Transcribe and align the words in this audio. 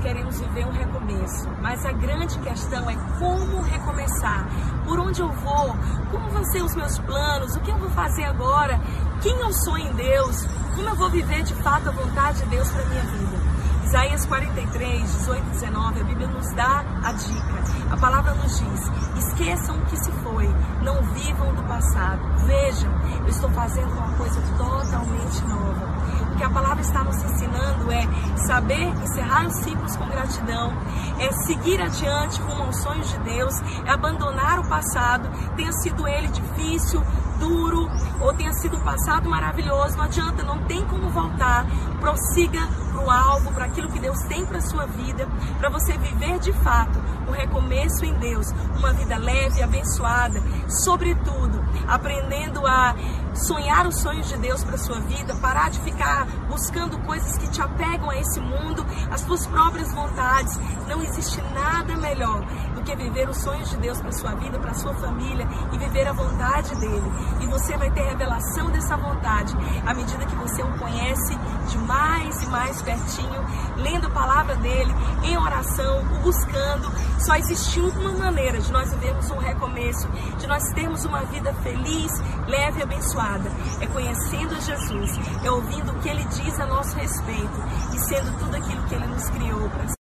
queremos 0.00 0.40
viver 0.40 0.66
um 0.66 0.72
recomeço, 0.72 1.48
mas 1.60 1.84
a 1.84 1.92
grande 1.92 2.38
questão 2.38 2.88
é 2.90 2.96
como 3.18 3.60
recomeçar, 3.60 4.46
por 4.84 4.98
onde 4.98 5.20
eu 5.20 5.30
vou, 5.30 5.76
como 6.10 6.28
vão 6.30 6.44
ser 6.44 6.62
os 6.62 6.74
meus 6.74 6.98
planos, 6.98 7.54
o 7.54 7.60
que 7.60 7.70
eu 7.70 7.76
vou 7.76 7.90
fazer 7.90 8.24
agora, 8.24 8.80
quem 9.20 9.38
eu 9.38 9.52
sou 9.52 9.78
em 9.78 9.92
Deus, 9.92 10.46
como 10.74 10.88
eu 10.88 10.96
vou 10.96 11.10
viver 11.10 11.42
de 11.42 11.54
fato 11.54 11.88
a 11.88 11.92
vontade 11.92 12.42
de 12.42 12.46
Deus 12.46 12.68
para 12.70 12.84
minha 12.86 13.02
vida. 13.02 13.40
Isaías 13.84 14.24
43, 14.26 15.00
18 15.02 15.46
e 15.46 15.50
19, 15.50 16.00
a 16.00 16.04
Bíblia 16.04 16.28
nos 16.28 16.54
dá 16.54 16.84
a 17.02 17.12
dica. 17.12 17.64
A 17.90 17.96
palavra 17.96 18.34
nos 18.34 18.58
diz: 18.58 18.90
esqueçam 19.18 19.76
o 19.76 19.86
que 19.86 19.96
se 19.96 20.12
foi, 20.22 20.48
não 20.82 21.02
vivam 21.12 21.52
do 21.54 21.62
passado. 21.64 22.20
Vejam, 22.46 22.90
eu 23.20 23.28
estou 23.28 23.50
fazendo 23.50 23.92
uma 23.92 24.16
coisa 24.16 24.40
totalmente 24.56 25.42
nova. 25.44 25.90
O 26.32 26.36
que 26.36 26.44
a 26.44 26.50
palavra 26.50 26.80
está 26.80 27.02
nos 27.02 27.16
ensinando 27.16 27.90
é 27.90 28.06
saber 28.50 28.88
encerrar 29.00 29.46
os 29.46 29.54
ciclos 29.62 29.94
com 29.94 30.08
gratidão, 30.08 30.72
é 31.20 31.30
seguir 31.46 31.80
adiante 31.80 32.40
com 32.40 32.68
os 32.68 32.82
sonhos 32.82 33.08
de 33.08 33.18
Deus, 33.20 33.54
é 33.86 33.90
abandonar 33.92 34.58
o 34.58 34.68
passado, 34.68 35.30
tenha 35.54 35.70
sido 35.74 36.08
ele 36.08 36.26
difícil, 36.26 37.00
duro 37.38 37.88
ou 38.20 38.34
tenha 38.34 38.52
sido 38.54 38.76
um 38.76 38.80
passado 38.80 39.30
maravilhoso, 39.30 39.96
não 39.96 40.04
adianta, 40.04 40.42
não 40.42 40.64
tem 40.64 40.84
como 40.86 41.08
voltar. 41.10 41.64
Prossiga 42.00 42.60
para 42.90 43.04
o 43.04 43.10
alvo, 43.10 43.52
para 43.52 43.66
aquilo 43.66 43.88
que 43.88 44.00
Deus 44.00 44.18
tem 44.24 44.44
para 44.44 44.60
sua 44.60 44.84
vida, 44.86 45.28
para 45.58 45.70
você 45.70 45.96
viver 45.96 46.40
de 46.40 46.52
fato 46.52 46.98
um 47.28 47.32
recomeço 47.32 48.04
em 48.04 48.14
Deus, 48.14 48.46
uma 48.76 48.92
vida 48.92 49.16
leve, 49.16 49.62
abençoada, 49.62 50.42
sobretudo 50.82 51.64
aprendendo 51.86 52.66
a 52.66 52.94
sonhar 53.46 53.86
os 53.86 54.00
sonhos 54.00 54.28
de 54.28 54.36
Deus 54.38 54.62
para 54.64 54.76
sua 54.76 55.00
vida, 55.00 55.34
parar 55.36 55.70
de 55.70 55.80
ficar 55.80 56.26
buscando 56.48 56.98
coisas 57.00 57.36
que 57.38 57.48
te 57.50 57.60
apegam 57.60 58.10
a 58.10 58.16
esse 58.16 58.40
mundo, 58.40 58.84
as 59.10 59.20
suas 59.22 59.46
próprias 59.46 59.92
vontades. 59.92 60.58
Não 60.86 61.02
existe 61.02 61.40
nada 61.54 61.96
melhor 61.96 62.44
do 62.74 62.82
que 62.82 62.94
viver 62.96 63.28
os 63.28 63.38
sonhos 63.38 63.70
de 63.70 63.76
Deus 63.76 64.00
para 64.00 64.12
sua 64.12 64.34
vida, 64.34 64.58
para 64.58 64.74
sua 64.74 64.94
família 64.94 65.46
e 65.72 65.78
viver 65.78 66.06
a 66.06 66.12
vontade 66.12 66.74
dele. 66.76 67.12
E 67.40 67.46
você 67.46 67.76
vai 67.76 67.90
ter 67.90 68.02
revelação 68.02 68.70
dessa 68.70 68.96
vontade 68.96 69.56
à 69.86 69.94
medida 69.94 70.24
que 70.24 70.36
você 70.36 70.62
o 70.62 70.78
conhece 70.78 71.38
de 71.68 71.78
mais 71.78 72.29
mais 72.50 72.82
pertinho, 72.82 73.44
lendo 73.76 74.08
a 74.08 74.10
palavra 74.10 74.56
dele, 74.56 74.92
em 75.22 75.38
oração, 75.38 76.00
o 76.00 76.18
buscando. 76.18 76.90
Só 77.20 77.36
existe 77.36 77.80
uma 77.80 78.12
maneira 78.12 78.60
de 78.60 78.72
nós 78.72 78.92
vivermos 78.92 79.30
um 79.30 79.38
recomeço, 79.38 80.08
de 80.38 80.46
nós 80.46 80.62
termos 80.74 81.04
uma 81.04 81.24
vida 81.24 81.52
feliz, 81.62 82.12
leve 82.46 82.80
e 82.80 82.82
abençoada. 82.82 83.50
É 83.80 83.86
conhecendo 83.86 84.60
Jesus, 84.60 85.10
é 85.44 85.50
ouvindo 85.50 85.92
o 85.92 86.00
que 86.00 86.08
ele 86.08 86.24
diz 86.24 86.58
a 86.58 86.66
nosso 86.66 86.96
respeito 86.96 87.62
e 87.94 87.98
sendo 88.00 88.36
tudo 88.38 88.56
aquilo 88.56 88.82
que 88.84 88.94
ele 88.94 89.06
nos 89.06 89.28
criou 89.30 89.68
para 89.70 89.99